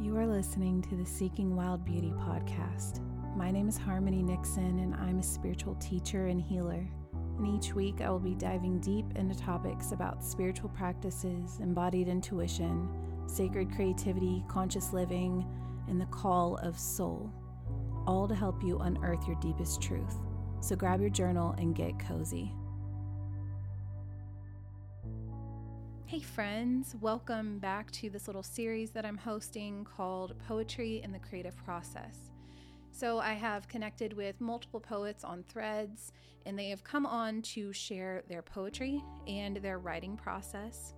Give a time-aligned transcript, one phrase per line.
[0.00, 3.00] You are listening to the Seeking Wild Beauty podcast.
[3.36, 6.88] My name is Harmony Nixon, and I'm a spiritual teacher and healer.
[7.36, 12.88] And each week, I will be diving deep into topics about spiritual practices, embodied intuition,
[13.26, 15.44] sacred creativity, conscious living,
[15.88, 17.28] and the call of soul,
[18.06, 20.14] all to help you unearth your deepest truth.
[20.60, 22.54] So grab your journal and get cozy.
[26.08, 31.18] Hey, friends, welcome back to this little series that I'm hosting called Poetry and the
[31.18, 32.30] Creative Process.
[32.92, 36.12] So, I have connected with multiple poets on threads,
[36.46, 40.94] and they have come on to share their poetry and their writing process.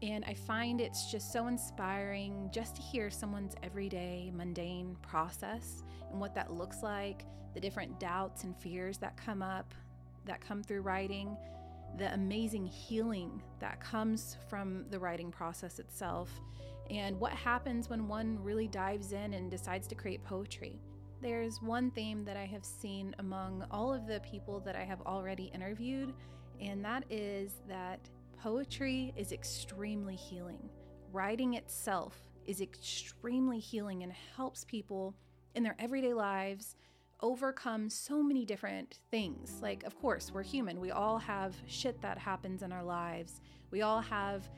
[0.00, 6.18] And I find it's just so inspiring just to hear someone's everyday, mundane process and
[6.18, 9.74] what that looks like, the different doubts and fears that come up,
[10.24, 11.36] that come through writing
[11.96, 16.30] the amazing healing that comes from the writing process itself,
[16.90, 20.80] and what happens when one really dives in and decides to create poetry.
[21.20, 25.00] There's one theme that I have seen among all of the people that I have
[25.02, 26.14] already interviewed,
[26.60, 28.00] and that is that
[28.40, 30.70] poetry is extremely healing.
[31.12, 35.14] Writing itself is extremely healing and helps people
[35.54, 36.76] in their everyday lives
[37.20, 39.58] overcome so many different things.
[39.60, 40.80] Like, of course, we're human.
[40.80, 43.40] We all have shit that happens in our lives.
[43.70, 44.48] We all have,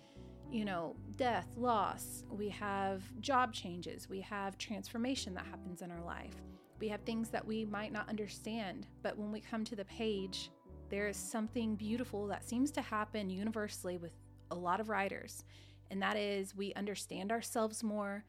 [0.51, 2.25] you know, death, loss.
[2.31, 4.09] We have job changes.
[4.09, 6.35] We have transformation that happens in our life.
[6.81, 8.87] We have things that we might not understand.
[9.03, 10.51] But when we come to the page,
[10.91, 14.13] there is something beautiful that seems to happen universally with
[14.51, 15.45] a lot of writers.
[15.91, 18.25] And that is we understand ourselves more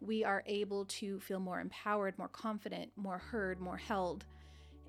[0.00, 4.24] we are able to feel more empowered, more confident, more heard, more held.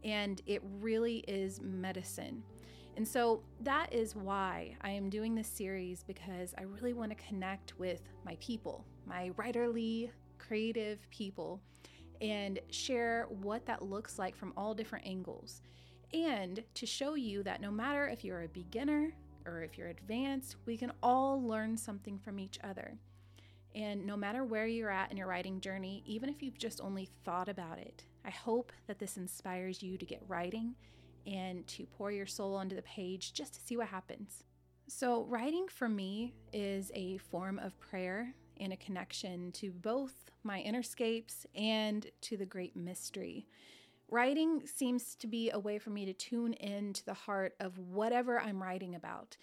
[0.04, 2.44] And it really is medicine.
[2.98, 7.24] And so that is why I am doing this series because I really want to
[7.24, 11.62] connect with my people, my writerly, creative people,
[12.20, 15.62] and share what that looks like from all different angles.
[16.14, 19.14] And to show you that no matter if you're a beginner
[19.46, 22.98] or if you're advanced, we can all learn something from each other.
[23.76, 27.10] And no matter where you're at in your writing journey, even if you've just only
[27.24, 30.76] thought about it, I hope that this inspires you to get writing
[31.26, 34.44] and to pour your soul onto the page just to see what happens.
[34.88, 40.60] So, writing for me is a form of prayer and a connection to both my
[40.60, 43.48] inner innerscapes and to the great mystery.
[44.10, 47.78] Writing seems to be a way for me to tune in to the heart of
[47.78, 49.38] whatever I'm writing about.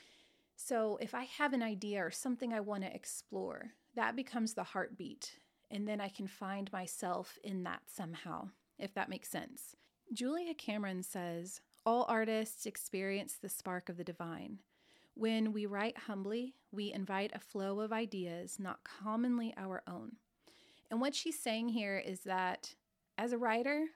[0.56, 4.62] So, if I have an idea or something I want to explore, that becomes the
[4.62, 5.32] heartbeat.
[5.72, 9.74] And then I can find myself in that somehow, if that makes sense.
[10.12, 14.60] Julia Cameron says, All artists experience the spark of the divine.
[15.14, 20.12] When we write humbly, we invite a flow of ideas not commonly our own.
[20.92, 22.76] And what she's saying here is that
[23.18, 23.86] as a writer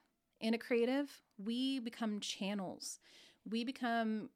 [0.40, 2.98] and a creative, we become channels.
[3.48, 4.30] We become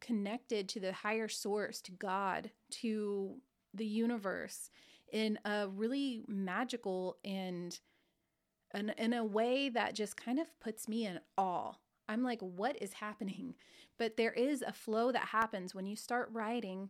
[0.00, 2.50] connected to the higher source, to God,
[2.80, 3.36] to
[3.74, 4.70] the universe
[5.12, 7.78] in a really magical and
[8.74, 11.72] in, in a way that just kind of puts me in awe.
[12.08, 13.54] I'm like, what is happening?
[13.98, 16.88] But there is a flow that happens when you start writing.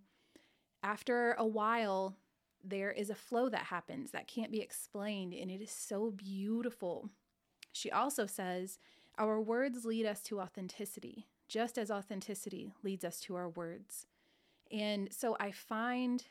[0.83, 2.17] After a while,
[2.65, 7.11] there is a flow that happens that can't be explained, and it is so beautiful.
[7.73, 8.79] She also says,
[9.19, 14.07] Our words lead us to authenticity, just as authenticity leads us to our words.
[14.71, 16.25] And so I find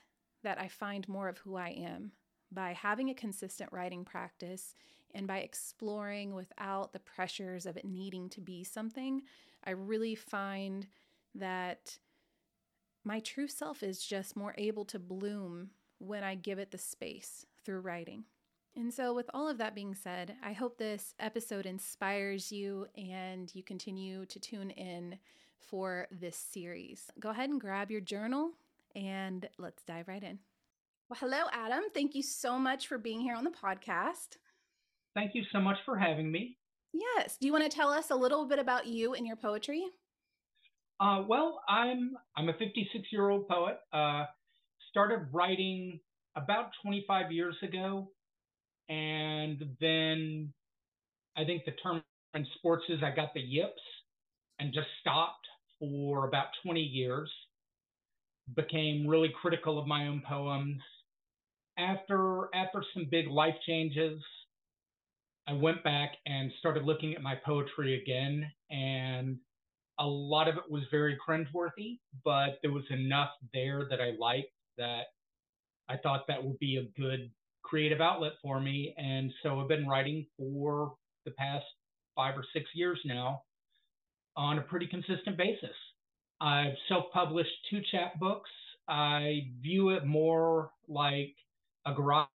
[0.44, 2.12] that I find more of who I am
[2.52, 4.75] by having a consistent writing practice
[5.13, 9.22] and by exploring without the pressures of it needing to be something.
[9.63, 10.88] I really find
[11.35, 11.97] that
[13.03, 17.46] my true self is just more able to bloom when I give it the space
[17.63, 18.25] through writing.
[18.75, 23.53] And so, with all of that being said, I hope this episode inspires you and
[23.53, 25.18] you continue to tune in
[25.58, 27.12] for this series.
[27.19, 28.52] Go ahead and grab your journal
[28.96, 30.40] and let's dive right in.
[31.09, 31.84] Well, hello, Adam.
[31.93, 34.38] Thank you so much for being here on the podcast.
[35.14, 36.58] Thank you so much for having me.
[36.93, 37.38] Yes.
[37.40, 39.84] Do you want to tell us a little bit about you and your poetry?
[40.99, 43.78] Uh, well, I'm I'm a 56 year old poet.
[43.91, 44.26] Uh,
[44.90, 45.99] started writing
[46.35, 48.09] about 25 years ago,
[48.88, 50.53] and then
[51.35, 52.03] I think the term
[52.34, 53.82] in sports is I got the yips
[54.59, 55.47] and just stopped
[55.79, 57.29] for about 20 years
[58.56, 60.82] became really critical of my own poems.
[61.78, 64.22] After after some big life changes,
[65.48, 69.38] I went back and started looking at my poetry again, and
[70.00, 74.52] a lot of it was very cringeworthy, but there was enough there that I liked
[74.78, 75.08] that
[75.90, 77.32] I thought that would be a good
[77.64, 78.94] creative outlet for me.
[78.98, 80.94] And so I've been writing for
[81.26, 81.66] the past
[82.16, 83.44] five or six years now
[84.36, 85.76] on a pretty consistent basis.
[86.41, 88.49] I've self published two chapbooks.
[88.88, 91.35] I view it more like
[91.85, 92.28] a garage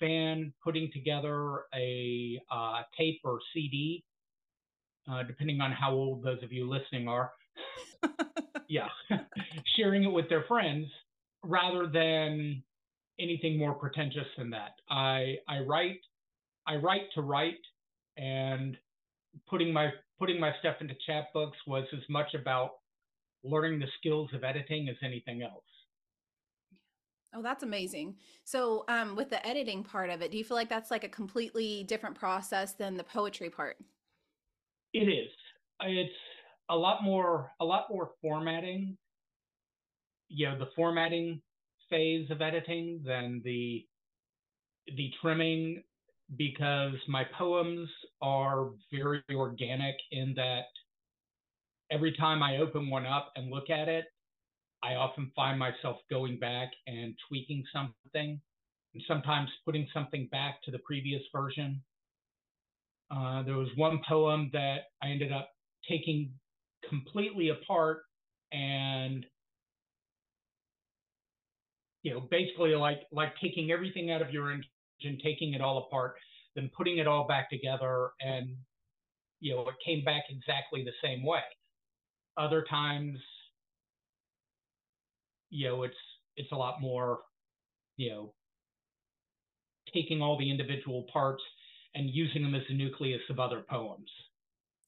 [0.00, 4.04] band putting together a uh, tape or CD,
[5.10, 7.30] uh, depending on how old those of you listening are.
[8.68, 8.88] yeah,
[9.76, 10.88] sharing it with their friends
[11.44, 12.62] rather than
[13.20, 14.72] anything more pretentious than that.
[14.90, 16.00] I I write
[16.66, 17.60] I write to write,
[18.16, 18.76] and
[19.48, 22.81] putting my putting my stuff into chapbooks was as much about
[23.44, 25.64] learning the skills of editing as anything else.
[27.34, 28.16] Oh, that's amazing.
[28.44, 31.08] So, um, with the editing part of it, do you feel like that's like a
[31.08, 33.78] completely different process than the poetry part?
[34.92, 35.30] It is.
[35.80, 36.12] It's
[36.68, 38.96] a lot more a lot more formatting.
[40.28, 41.40] You know, the formatting
[41.88, 43.86] phase of editing than the
[44.96, 45.82] the trimming
[46.36, 47.88] because my poems
[48.20, 50.64] are very organic in that
[51.92, 54.06] every time I open one up and look at it,
[54.82, 58.40] I often find myself going back and tweaking something
[58.94, 61.80] and sometimes putting something back to the previous version.
[63.10, 65.50] Uh, there was one poem that I ended up
[65.88, 66.32] taking
[66.88, 68.02] completely apart
[68.52, 69.24] and
[72.02, 76.14] you know basically like like taking everything out of your engine taking it all apart
[76.56, 78.54] then putting it all back together and
[79.40, 81.40] you know it came back exactly the same way
[82.36, 83.18] other times
[85.50, 85.94] you know it's
[86.36, 87.20] it's a lot more
[87.96, 88.34] you know
[89.92, 91.42] taking all the individual parts
[91.94, 94.08] and using them as the nucleus of other poems.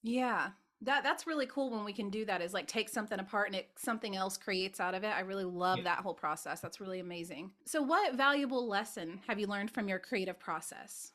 [0.03, 0.51] Yeah
[0.85, 3.57] that that's really cool when we can do that is like take something apart and
[3.57, 5.09] it something else creates out of it.
[5.09, 5.85] I really love yeah.
[5.85, 6.61] that whole process.
[6.61, 7.53] That's really amazing.
[7.65, 11.13] So what valuable lesson have you learned from your creative process?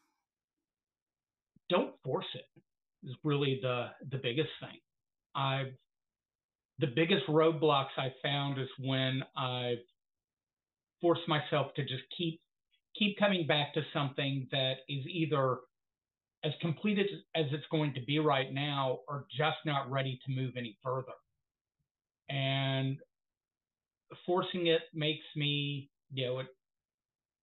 [1.70, 2.46] Don't force it
[3.08, 4.80] is really the the biggest thing.
[5.36, 5.74] I've
[6.80, 9.78] the biggest roadblocks i found is when i've
[11.02, 12.42] forced myself to just keep
[12.98, 15.60] keep coming back to something that is either
[16.44, 17.06] as complete as,
[17.36, 21.14] as it's going to be right now or just not ready to move any further.
[22.30, 22.98] And
[24.26, 26.48] forcing it makes me, you know, it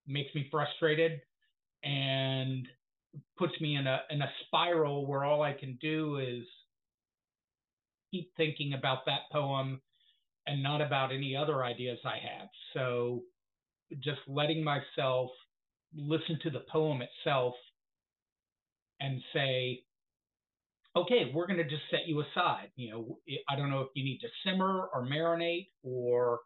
[0.06, 1.20] makes me frustrated
[1.84, 2.66] and
[3.38, 6.44] puts me in a in a spiral where all I can do is
[8.10, 9.80] keep thinking about that poem
[10.46, 12.48] and not about any other ideas I have.
[12.74, 13.22] So
[14.02, 15.30] just letting myself
[15.94, 17.54] listen to the poem itself
[19.00, 19.82] and say,
[20.96, 22.70] okay, we're going to just set you aside.
[22.76, 23.18] You know,
[23.48, 26.40] I don't know if you need to simmer or marinate or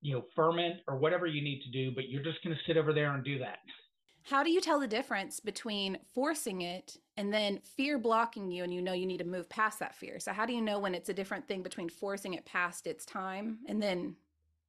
[0.00, 2.76] you know ferment or whatever you need to do, but you're just going to sit
[2.76, 3.58] over there and do that.
[4.26, 8.74] How do you tell the difference between forcing it and then fear blocking you and
[8.74, 10.18] you know you need to move past that fear?
[10.18, 13.06] So, how do you know when it's a different thing between forcing it past its
[13.06, 14.16] time and then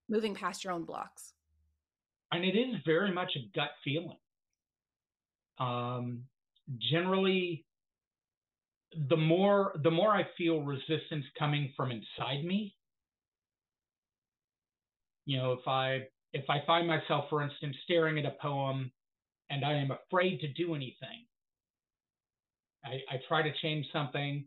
[0.08, 1.34] moving past your own blocks?
[2.32, 4.20] And it is very much a gut feeling.
[5.58, 6.26] Um,
[6.92, 7.66] generally,
[9.10, 12.76] the more the more I feel resistance coming from inside me,
[15.26, 16.02] you know, if I
[16.32, 18.92] if I find myself, for instance, staring at a poem
[19.50, 21.26] and I am afraid to do anything,
[22.84, 24.46] I, I try to change something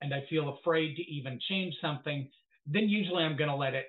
[0.00, 2.28] and I feel afraid to even change something,
[2.66, 3.86] then usually I'm going to let it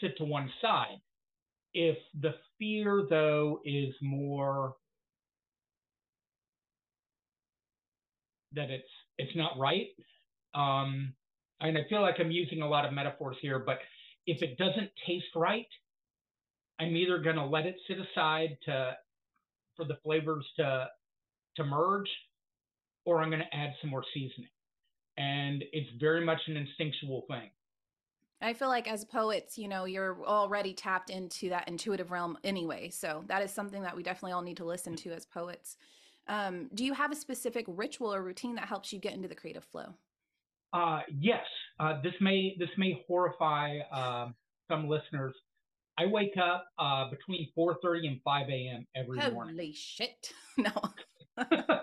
[0.00, 1.00] sit to one side.
[1.74, 4.74] If the fear, though, is more
[8.54, 9.88] that it's it's not right.
[10.54, 11.12] Um,
[11.60, 13.78] and I feel like I'm using a lot of metaphors here, but
[14.26, 15.66] if it doesn't taste right,
[16.80, 18.96] I'm either going to let it sit aside to
[19.78, 20.88] for the flavors to
[21.56, 22.10] to merge,
[23.06, 24.50] or I'm going to add some more seasoning.
[25.16, 27.50] And it's very much an instinctual thing.
[28.40, 32.90] I feel like as poets, you know, you're already tapped into that intuitive realm anyway.
[32.90, 35.76] So that is something that we definitely all need to listen to as poets.
[36.28, 39.34] Um, do you have a specific ritual or routine that helps you get into the
[39.34, 39.94] creative flow?
[40.72, 41.44] Uh, yes.
[41.80, 44.28] Uh, this may this may horrify uh,
[44.70, 45.34] some listeners.
[45.98, 48.86] I wake up uh, between 4:30 and 5 a.m.
[48.94, 49.56] every Holy morning.
[49.56, 50.32] Holy shit!
[50.58, 50.72] No.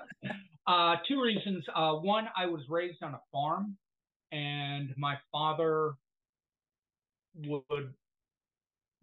[0.67, 1.63] Uh, two reasons.
[1.75, 3.77] Uh, one, I was raised on a farm,
[4.31, 5.93] and my father
[7.45, 7.93] would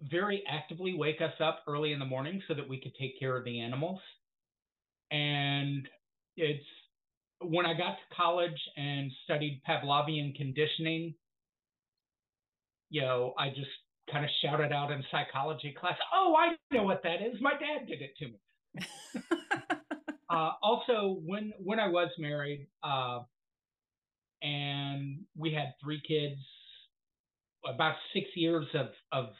[0.00, 3.37] very actively wake us up early in the morning so that we could take care
[3.37, 4.00] of the animals
[5.12, 5.87] and
[6.37, 6.64] it's
[7.40, 11.14] when I got to college and studied Pavlovian conditioning,
[12.88, 13.69] you know, I just
[14.12, 17.40] kind of shouted out in psychology class, "Oh, I know what that is.
[17.40, 18.40] My dad did it to me."
[20.31, 23.21] uh, also, when when I was married, uh,
[24.42, 26.40] and we had three kids,
[27.66, 29.31] about six years of of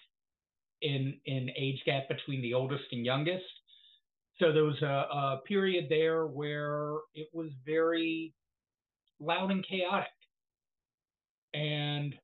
[0.81, 3.45] in in age gap between the oldest and youngest.
[4.39, 8.35] So there was a, a period there where it was very
[9.21, 10.09] loud and chaotic,
[11.55, 12.15] and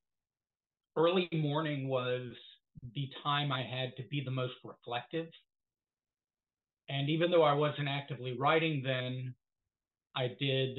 [0.98, 2.32] early morning was
[2.94, 5.28] the time I had to be the most reflective.
[6.88, 9.34] And even though I wasn't actively writing then,
[10.16, 10.78] I did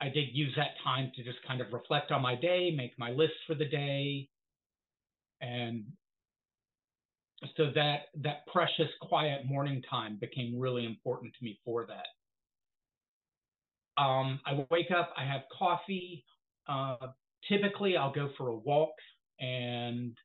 [0.00, 3.10] I did use that time to just kind of reflect on my day, make my
[3.10, 4.28] list for the day,
[5.40, 5.84] and
[7.56, 12.06] so that that precious quiet morning time became really important to me for that.
[14.02, 16.24] Um, I wake up, I have coffee.
[16.68, 17.08] Uh,
[17.48, 18.94] typically, I'll go for a walk,
[19.40, 20.16] and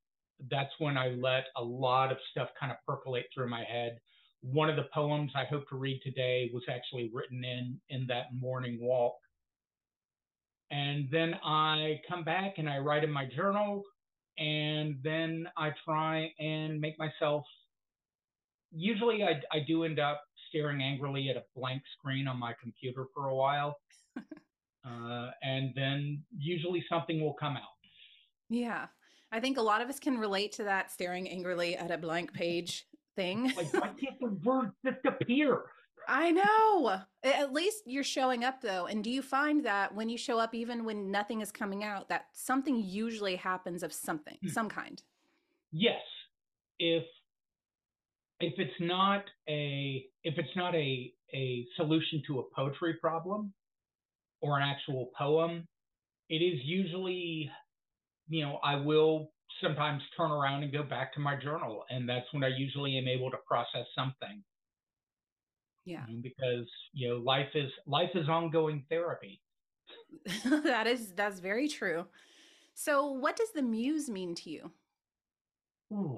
[0.51, 3.99] that's when I let a lot of stuff kind of percolate through my head.
[4.41, 8.33] One of the poems I hope to read today was actually written in in that
[8.33, 9.15] morning walk.
[10.69, 13.83] And then I come back and I write in my journal,
[14.37, 17.45] and then I try and make myself.
[18.71, 23.05] Usually, I, I do end up staring angrily at a blank screen on my computer
[23.13, 23.77] for a while.
[24.85, 27.77] uh, and then usually something will come out.
[28.49, 28.87] Yeah.
[29.31, 32.33] I think a lot of us can relate to that staring angrily at a blank
[32.33, 32.85] page
[33.15, 33.51] thing.
[33.57, 35.61] like, why can't the word just appear?
[36.07, 37.01] I know.
[37.23, 38.85] At least you're showing up though.
[38.87, 42.09] And do you find that when you show up, even when nothing is coming out,
[42.09, 44.49] that something usually happens of something, hmm.
[44.49, 45.01] some kind?
[45.71, 46.01] Yes.
[46.79, 47.03] If
[48.39, 53.53] if it's not a if it's not a a solution to a poetry problem
[54.43, 55.65] or an actual poem,
[56.29, 57.50] it is usually,
[58.27, 59.31] you know, I will
[59.62, 63.07] sometimes turn around and go back to my journal, and that's when I usually am
[63.07, 64.43] able to process something.
[65.85, 66.05] Yeah.
[66.21, 69.41] Because you know, life is life is ongoing therapy.
[70.63, 72.05] that is that's very true.
[72.73, 74.71] So, what does the muse mean to you?
[75.93, 76.17] Ooh.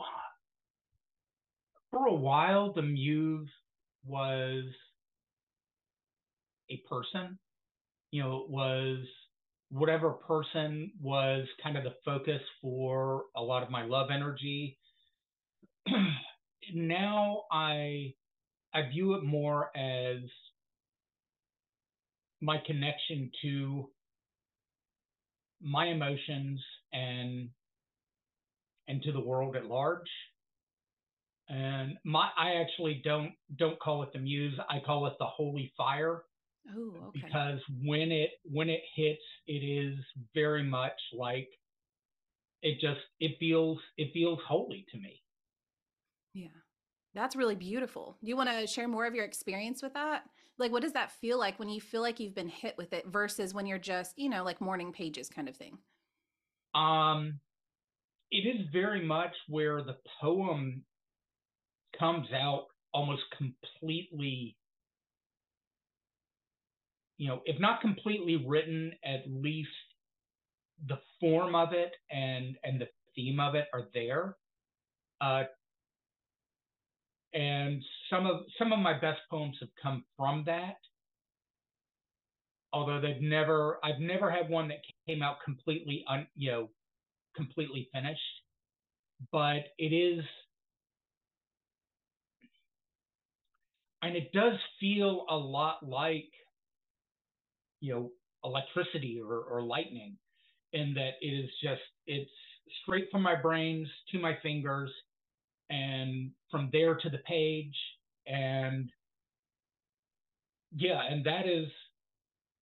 [1.91, 3.49] For a while, the muse
[4.05, 4.63] was
[6.69, 7.37] a person.
[8.15, 8.99] You know, was
[9.71, 14.77] whatever person was kind of the focus for a lot of my love energy.
[16.73, 18.13] now I
[18.73, 20.19] I view it more as
[22.39, 23.89] my connection to
[25.61, 27.49] my emotions and
[28.87, 30.07] and to the world at large.
[31.49, 34.57] And my I actually don't don't call it the muse.
[34.69, 36.21] I call it the holy fire.
[36.69, 37.27] Oh, okay.
[37.27, 39.97] Because when it when it hits, it is
[40.33, 41.49] very much like
[42.61, 45.21] it just it feels it feels holy to me.
[46.33, 46.47] Yeah.
[47.13, 48.17] That's really beautiful.
[48.23, 50.25] Do you want to share more of your experience with that?
[50.57, 53.07] Like, what does that feel like when you feel like you've been hit with it
[53.07, 55.79] versus when you're just, you know, like morning pages kind of thing?
[56.73, 57.39] Um,
[58.31, 60.85] it is very much where the poem
[61.97, 64.57] comes out almost completely,
[67.17, 69.69] you know, if not completely written, at least
[70.87, 74.35] the form of it and and the theme of it are there.
[75.21, 75.43] Uh,
[77.35, 80.77] and some of some of my best poems have come from that
[82.71, 86.69] although they've never i've never had one that came out completely un, you know
[87.35, 88.19] completely finished
[89.31, 90.23] but it is
[94.01, 96.29] and it does feel a lot like
[97.85, 98.11] you know
[98.43, 100.17] electricity or, or lightning
[100.73, 102.31] in that it is just it's
[102.81, 104.91] straight from my brains to my fingers
[105.69, 107.75] and from there to the page.
[108.27, 108.89] And
[110.75, 111.67] yeah and that is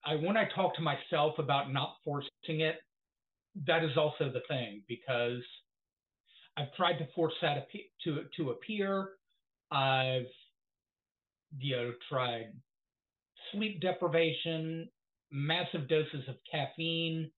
[0.05, 2.75] i when i talk to myself about not forcing it
[3.65, 5.41] that is also the thing because
[6.57, 7.67] i've tried to force that
[8.03, 9.09] to to appear.
[9.71, 10.27] I've
[11.57, 12.53] you know tried
[13.51, 14.89] sleep deprivation
[15.33, 17.29] massive doses of caffeine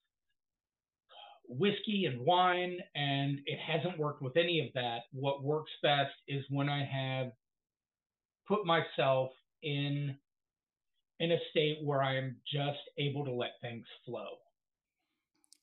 [1.48, 5.00] whiskey and wine, and it hasn't worked with any of that.
[5.12, 7.32] What works best is when I have
[8.48, 9.32] put myself
[9.64, 10.16] in
[11.20, 14.28] in a state where I am just able to let things flow.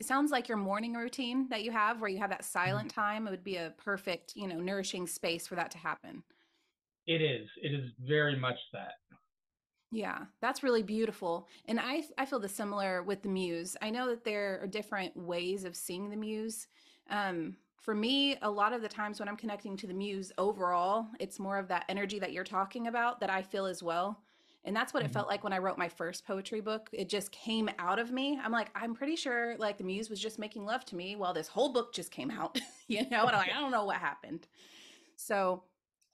[0.00, 3.00] It sounds like your morning routine that you have where you have that silent mm-hmm.
[3.00, 3.26] time.
[3.26, 6.22] It would be a perfect, you know, nourishing space for that to happen.
[7.06, 7.48] It is.
[7.62, 8.94] It is very much that.
[9.92, 11.46] Yeah, that's really beautiful.
[11.68, 13.76] And I I feel the similar with the muse.
[13.82, 16.66] I know that there are different ways of seeing the muse.
[17.10, 21.08] Um, for me, a lot of the times when I'm connecting to the muse overall,
[21.20, 24.22] it's more of that energy that you're talking about that I feel as well.
[24.64, 25.10] And that's what mm-hmm.
[25.10, 26.88] it felt like when I wrote my first poetry book.
[26.92, 28.38] It just came out of me.
[28.42, 31.34] I'm like, I'm pretty sure like the muse was just making love to me while
[31.34, 33.96] this whole book just came out, you know, and I'm like, I don't know what
[33.96, 34.46] happened.
[35.16, 35.64] So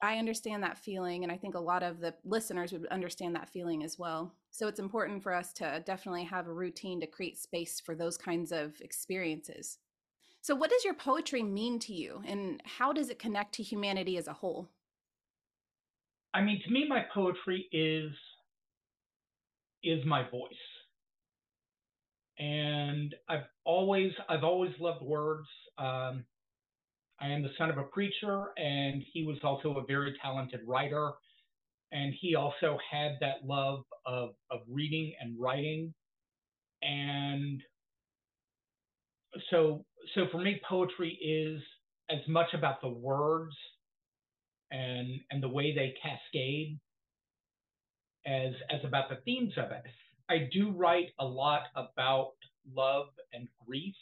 [0.00, 1.25] I understand that feeling.
[1.25, 4.33] And I think a lot of the listeners would understand that feeling as well.
[4.50, 8.17] So it's important for us to definitely have a routine to create space for those
[8.17, 9.78] kinds of experiences.
[10.40, 14.17] So, what does your poetry mean to you, and how does it connect to humanity
[14.17, 14.69] as a whole?
[16.33, 18.12] I mean, to me, my poetry is
[19.83, 20.52] is my voice,
[22.38, 25.49] and I've always I've always loved words.
[25.76, 26.25] Um,
[27.21, 31.13] I am the son of a preacher, and he was also a very talented writer,
[31.93, 35.95] and he also had that love of of reading and writing,
[36.83, 37.61] and
[39.51, 39.85] so
[40.15, 41.63] so for me, poetry is
[42.11, 43.55] as much about the words
[44.71, 46.79] and and the way they cascade
[48.27, 49.83] as as about the themes of it.
[50.29, 52.33] I do write a lot about
[52.75, 53.95] love and grief,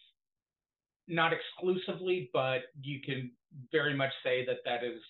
[1.08, 3.30] not exclusively, but you can
[3.72, 5.00] very much say that that is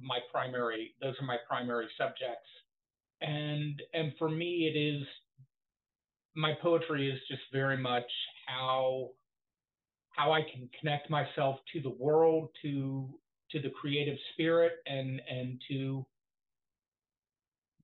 [0.00, 0.94] my primary.
[1.00, 2.48] Those are my primary subjects,
[3.20, 5.06] and and for me, it is
[6.34, 8.10] my poetry is just very much
[8.46, 9.10] how
[10.10, 13.08] how I can connect myself to the world, to
[13.50, 16.06] to the creative spirit, and and to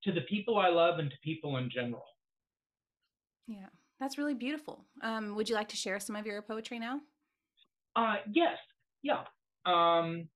[0.05, 2.05] to the people I love and to people in general.
[3.47, 3.67] Yeah,
[4.01, 4.85] that's really beautiful.
[5.03, 7.01] Um, would you like to share some of your poetry now?
[7.97, 8.57] Uh, yes,
[9.03, 9.25] yeah.
[9.67, 10.29] Um,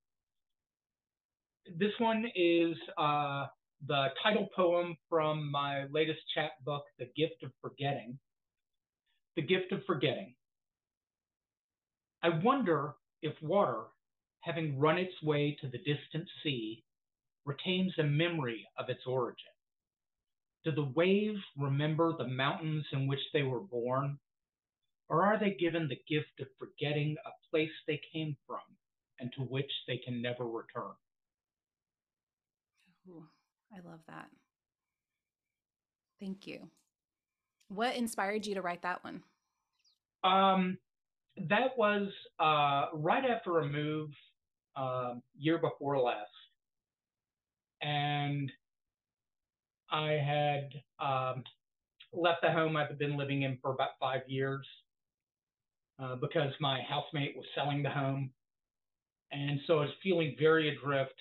[1.76, 3.46] this one is uh,
[3.86, 8.18] the title poem from my latest chat book, The Gift of Forgetting.
[9.36, 10.34] The Gift of Forgetting.
[12.22, 13.84] I wonder if water,
[14.40, 16.84] having run its way to the distant sea,
[17.44, 19.52] retains a memory of its origin.
[20.64, 24.18] Do the waves remember the mountains in which they were born?
[25.08, 28.58] Or are they given the gift of forgetting a place they came from
[29.20, 30.92] and to which they can never return?
[33.08, 33.24] Ooh,
[33.72, 34.26] I love that.
[36.20, 36.68] Thank you.
[37.68, 39.22] What inspired you to write that one?
[40.24, 40.78] Um,
[41.48, 42.08] that was
[42.40, 44.10] uh, right after a move
[44.76, 46.30] uh, year before last,
[47.82, 48.50] and
[49.90, 51.44] I had um,
[52.12, 54.66] left the home I've been living in for about five years
[55.98, 58.30] uh, because my housemate was selling the home,
[59.32, 61.14] and so I was feeling very adrift.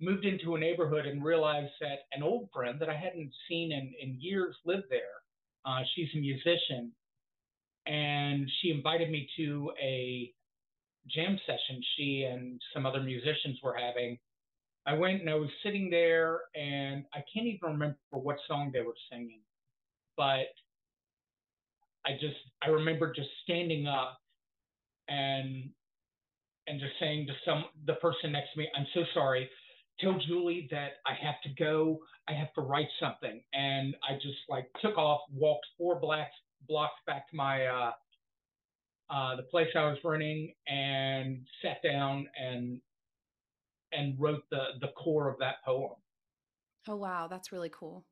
[0.00, 3.92] Moved into a neighborhood and realized that an old friend that I hadn't seen in,
[4.00, 5.22] in years lived there.
[5.64, 6.92] Uh, she's a musician
[7.86, 10.32] and she invited me to a
[11.08, 14.18] jam session she and some other musicians were having.
[14.86, 18.80] I went and I was sitting there, and I can't even remember what song they
[18.80, 19.40] were singing,
[20.16, 20.46] but
[22.06, 24.18] I just I remember just standing up
[25.08, 25.70] and
[26.66, 29.48] and just saying to some the person next to me, "I'm so sorry.
[30.00, 31.98] Tell Julie that I have to go.
[32.28, 36.34] I have to write something." And I just like took off, walked four blocks
[36.68, 37.92] blocks back to my uh,
[39.10, 42.80] uh, the place I was running and sat down and
[43.92, 45.92] and wrote the the core of that poem.
[46.88, 48.04] Oh wow, that's really cool.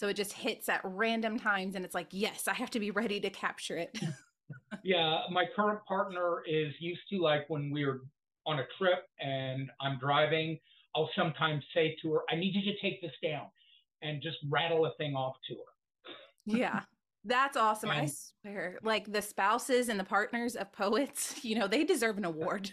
[0.00, 2.90] So it just hits at random times and it's like, yes, I have to be
[2.90, 4.00] ready to capture it.
[4.82, 8.00] yeah, my current partner is used to like when we're
[8.46, 10.58] on a trip and I'm driving,
[10.96, 13.48] I'll sometimes say to her, I need you to take this down
[14.00, 16.12] and just rattle a thing off to her.
[16.46, 16.80] yeah.
[17.26, 17.90] That's awesome.
[17.90, 18.10] And, I
[18.40, 18.78] swear.
[18.82, 22.70] Like the spouses and the partners of poets, you know, they deserve an award.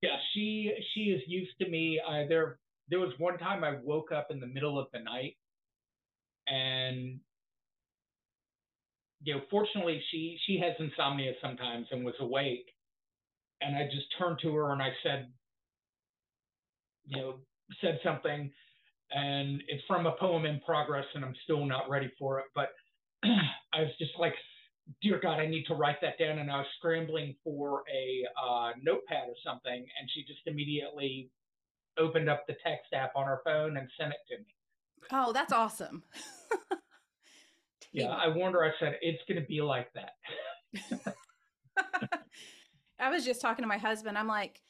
[0.00, 2.00] yeah, she she is used to me.
[2.00, 5.36] Uh, there there was one time I woke up in the middle of the night
[6.48, 7.20] and
[9.22, 12.66] you know, fortunately she she has insomnia sometimes and was awake.
[13.60, 15.32] And I just turned to her and I said,
[17.06, 17.34] you know,
[17.80, 18.50] said something
[19.10, 22.46] and it's from a poem in progress and I'm still not ready for it.
[22.54, 22.70] But
[23.24, 24.34] I was just like,
[25.02, 26.38] dear God, I need to write that down.
[26.38, 29.74] And I was scrambling for a uh, notepad or something.
[29.74, 31.30] And she just immediately
[31.98, 34.55] opened up the text app on her phone and sent it to me.
[35.12, 36.02] Oh, that's awesome.
[37.92, 41.14] yeah, I warned her, I said, it's going to be like that.
[42.98, 44.16] I was just talking to my husband.
[44.16, 44.60] I'm like,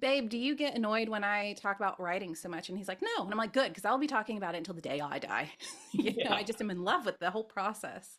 [0.00, 2.68] babe, do you get annoyed when I talk about writing so much?
[2.68, 3.24] And he's like, no.
[3.24, 5.50] And I'm like, good, because I'll be talking about it until the day I die.
[5.92, 6.28] you yeah.
[6.28, 8.18] know, I just am in love with the whole process.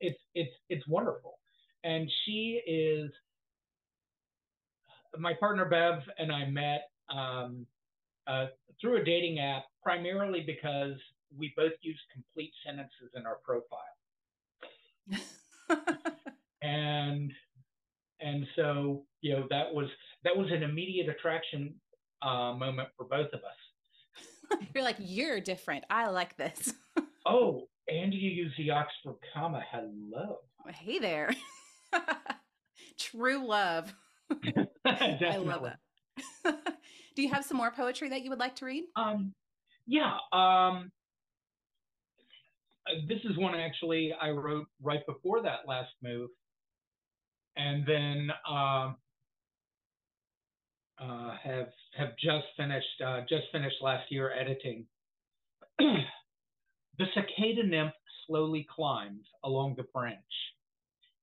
[0.00, 1.38] It's it's it's wonderful.
[1.84, 3.10] And she is
[5.18, 7.66] my partner Bev and I met um,
[8.26, 8.46] uh,
[8.80, 10.94] through a dating app, primarily because
[11.36, 13.78] we both use complete sentences in our profile.
[16.62, 17.32] and
[18.20, 19.88] and so you know that was
[20.24, 21.74] that was an immediate attraction
[22.22, 24.58] uh, moment for both of us.
[24.74, 25.84] You're like you're different.
[25.90, 26.72] I like this.
[27.26, 29.62] oh, and you use the Oxford comma.
[29.70, 30.38] Hello.
[30.68, 31.30] Hey there.
[32.98, 33.92] True love.
[34.84, 35.64] I love
[36.44, 36.78] that.
[37.16, 38.84] Do you have some more poetry that you would like to read?
[38.94, 39.32] Um,
[39.86, 40.18] yeah.
[40.32, 40.92] Um,
[42.86, 46.28] uh, this is one actually I wrote right before that last move,
[47.56, 48.92] and then uh,
[51.00, 54.86] uh, have have just finished uh, just finished last year editing.
[55.78, 57.94] the cicada nymph
[58.26, 60.20] slowly climbs along the branch,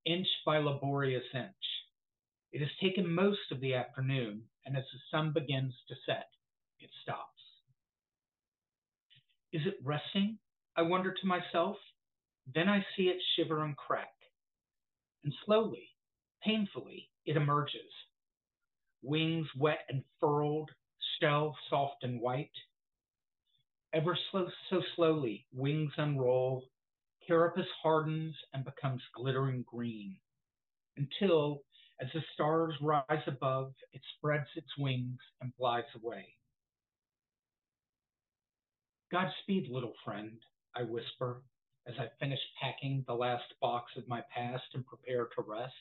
[0.05, 1.53] inch by laborious inch.
[2.51, 6.27] It has taken most of the afternoon, and as the sun begins to set,
[6.79, 7.41] it stops.
[9.51, 10.39] Is it resting?
[10.75, 11.77] I wonder to myself.
[12.53, 14.13] Then I see it shiver and crack.
[15.23, 15.89] And slowly,
[16.43, 17.91] painfully, it emerges.
[19.01, 20.71] Wings wet and furled,
[21.19, 22.51] shell soft and white.
[23.93, 26.63] Ever slow, so slowly, wings unroll,
[27.27, 30.17] carapace hardens and becomes glittering green,
[30.97, 31.61] until,
[32.01, 36.25] as the stars rise above, it spreads its wings and flies away.
[39.11, 40.39] Godspeed, little friend,
[40.75, 41.43] I whisper
[41.87, 45.73] as I finish packing the last box of my past and prepare to rest.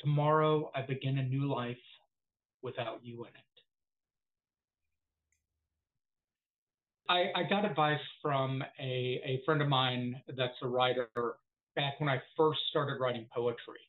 [0.00, 1.76] Tomorrow I begin a new life
[2.62, 3.52] without you in it.
[7.08, 11.08] I, I got advice from a, a friend of mine that's a writer
[11.74, 13.80] back when I first started writing poetry.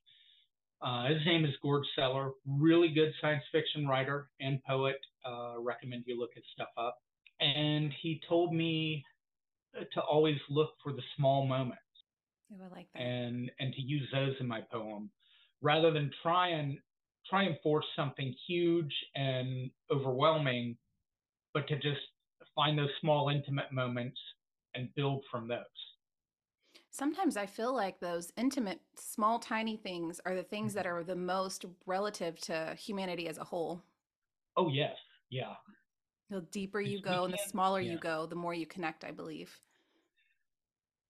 [0.81, 4.97] Uh, his name is Gord Sellar, really good science fiction writer and poet.
[5.25, 6.99] Uh, recommend you look his stuff up
[7.39, 9.03] and he told me
[9.93, 11.79] to always look for the small moments.
[12.51, 13.01] Oh, I like that.
[13.01, 15.09] And and to use those in my poem
[15.61, 16.77] rather than try and
[17.29, 20.77] try and force something huge and overwhelming,
[21.53, 22.01] but to just
[22.55, 24.19] find those small intimate moments
[24.75, 25.59] and build from those.
[26.93, 30.97] Sometimes I feel like those intimate, small, tiny things are the things that mm-hmm.
[30.97, 33.82] are the most relative to humanity as a whole.
[34.56, 34.95] Oh, yes.
[35.32, 35.56] Yeah.
[36.29, 37.93] The deeper you go and the smaller yeah.
[37.93, 39.51] you go, the more you connect, I believe.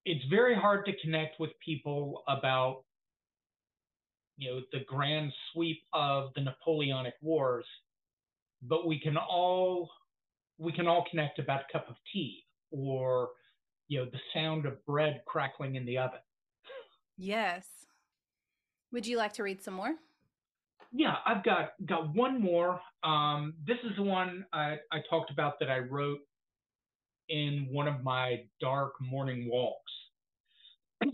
[0.05, 2.83] It's very hard to connect with people about
[4.37, 7.65] you know the grand sweep of the Napoleonic Wars,
[8.63, 9.89] but we can all
[10.57, 13.29] we can all connect about a cup of tea or
[13.87, 16.19] you know the sound of bread crackling in the oven.
[17.17, 17.67] Yes.
[18.91, 19.95] Would you like to read some more?
[20.91, 22.79] Yeah, I've got got one more.
[23.03, 26.19] Um, this is the one I, I talked about that I wrote
[27.29, 29.91] in one of my dark morning walks.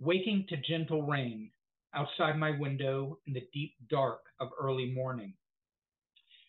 [0.00, 1.50] Waking to gentle rain
[1.94, 5.34] outside my window in the deep dark of early morning.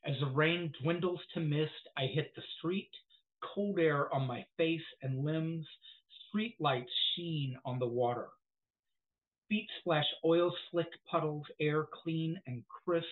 [0.06, 2.92] As the rain dwindles to mist, I hit the street,
[3.42, 5.66] cold air on my face and limbs,
[6.28, 8.28] street lights sheen on the water.
[9.50, 13.08] Feet splash oil slick puddles, air clean and crisp,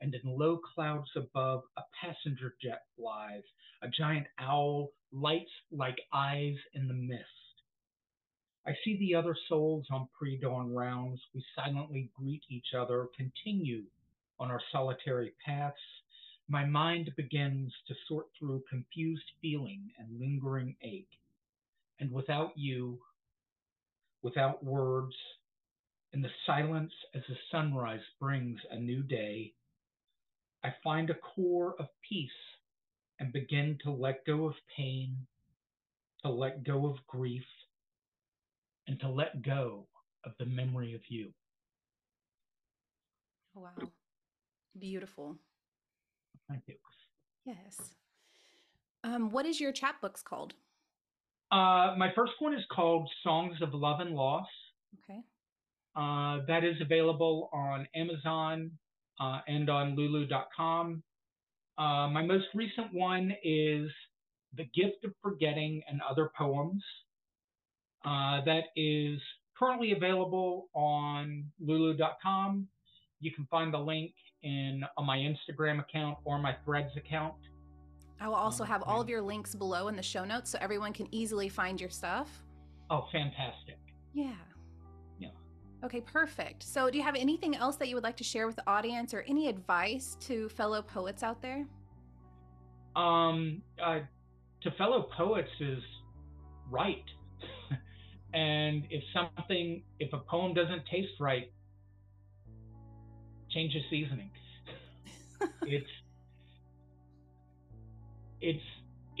[0.00, 3.42] and in low clouds above, a passenger jet flies.
[3.82, 7.24] A giant owl lights like eyes in the mist.
[8.66, 11.20] I see the other souls on pre dawn rounds.
[11.34, 13.84] We silently greet each other, continue
[14.38, 15.76] on our solitary paths.
[16.50, 21.06] My mind begins to sort through confused feeling and lingering ache.
[22.00, 22.98] And without you,
[24.22, 25.14] without words,
[26.12, 29.52] in the silence as the sunrise brings a new day,
[30.64, 32.30] I find a core of peace
[33.20, 35.16] and begin to let go of pain,
[36.24, 37.44] to let go of grief,
[38.88, 39.86] and to let go
[40.24, 41.32] of the memory of you.
[43.54, 43.70] Wow.
[44.76, 45.36] Beautiful.
[46.50, 46.74] Thank you.
[47.44, 47.80] Yes.
[49.04, 50.54] Um, what is your chapbooks called?
[51.52, 54.46] Uh, my first one is called Songs of Love and Loss.
[55.04, 55.20] Okay.
[55.96, 58.70] Uh, that is available on Amazon
[59.20, 61.02] uh, and on lulu.com.
[61.78, 63.88] Uh, my most recent one is
[64.56, 66.82] The Gift of Forgetting and Other Poems.
[68.04, 69.20] Uh, that is
[69.58, 72.66] currently available on lulu.com.
[73.20, 77.34] You can find the link in on my Instagram account or my Threads account.
[78.20, 80.92] I will also have all of your links below in the show notes so everyone
[80.92, 82.28] can easily find your stuff.
[82.90, 83.78] Oh, fantastic.
[84.12, 84.32] Yeah.
[85.18, 85.28] Yeah.
[85.84, 86.62] Okay, perfect.
[86.62, 89.14] So, do you have anything else that you would like to share with the audience
[89.14, 91.66] or any advice to fellow poets out there?
[92.94, 94.00] Um, uh,
[94.62, 95.82] to fellow poets is
[96.68, 97.04] write.
[98.34, 101.50] and if something, if a poem doesn't taste right,
[103.52, 104.30] change the seasoning.
[105.62, 105.86] it's,
[108.40, 108.64] it's,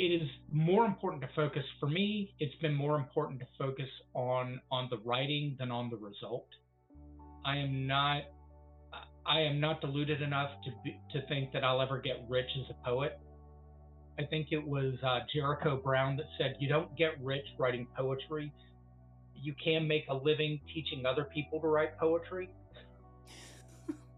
[0.00, 4.58] it is more important to focus for me it's been more important to focus on
[4.72, 6.46] on the writing than on the result.
[7.44, 8.22] I am not
[9.26, 12.70] i am not deluded enough to be, to think that i'll ever get rich as
[12.70, 13.18] a poet.
[14.18, 18.52] I think it was uh, jericho brown that said you don't get rich writing poetry.
[19.34, 22.48] You can make a living teaching other people to write poetry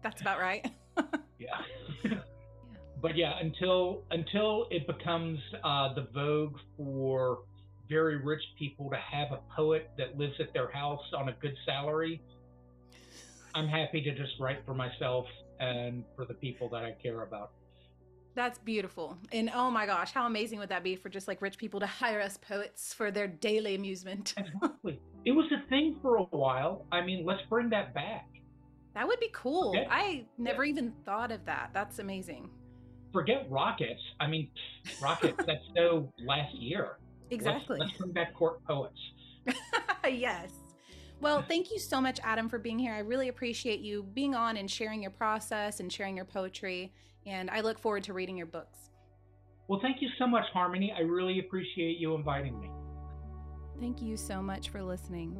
[0.03, 0.69] that's about right
[1.39, 1.61] yeah
[3.03, 7.39] but yeah, until until it becomes uh, the vogue for
[7.89, 11.53] very rich people to have a poet that lives at their house on a good
[11.65, 12.21] salary,
[13.53, 15.25] I'm happy to just write for myself
[15.59, 17.51] and for the people that I care about.
[18.35, 19.17] That's beautiful.
[19.33, 21.85] And oh my gosh, how amazing would that be for just like rich people to
[21.85, 24.33] hire us poets for their daily amusement?
[24.37, 25.01] exactly.
[25.25, 26.85] It was a thing for a while.
[26.89, 28.29] I mean, let's bring that back.
[28.93, 29.69] That would be cool.
[29.69, 29.87] Okay.
[29.89, 30.71] I never yeah.
[30.71, 31.71] even thought of that.
[31.73, 32.49] That's amazing
[33.13, 34.01] forget rockets.
[34.19, 34.49] I mean,
[35.01, 35.41] rockets.
[35.45, 36.97] that's so last year.
[37.29, 37.77] Exactly.
[37.79, 38.99] Let's, let's bring back court poets.
[40.03, 40.51] yes.
[41.21, 42.93] Well, thank you so much, Adam, for being here.
[42.93, 46.91] I really appreciate you being on and sharing your process and sharing your poetry.
[47.25, 48.89] And I look forward to reading your books.
[49.69, 50.93] Well, thank you so much, Harmony.
[50.95, 52.69] I really appreciate you inviting me.
[53.79, 55.35] Thank you so much for listening.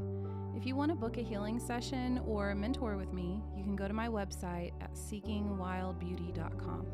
[0.56, 3.88] If you want to book a healing session or mentor with me, you can go
[3.88, 6.86] to my website at seekingwildbeauty.com.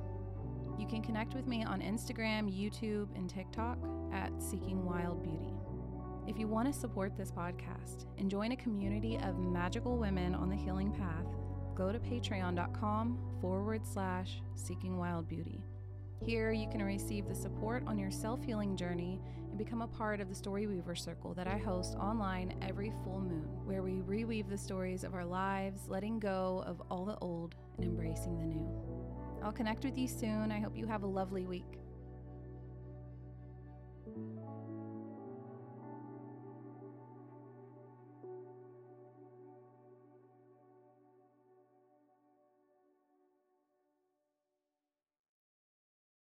[0.78, 3.78] You can connect with me on Instagram, YouTube, and TikTok
[4.14, 5.54] at Seeking Wild Beauty.
[6.28, 10.50] If you want to support this podcast and join a community of magical women on
[10.50, 11.26] the healing path,
[11.76, 15.64] go to patreon.com forward slash seeking wild beauty.
[16.24, 19.20] Here, you can receive the support on your self healing journey
[19.60, 23.46] become a part of the Story Weaver Circle that I host online every full moon,
[23.66, 27.86] where we reweave the stories of our lives, letting go of all the old and
[27.86, 28.66] embracing the new.
[29.44, 30.50] I'll connect with you soon.
[30.50, 31.79] I hope you have a lovely week.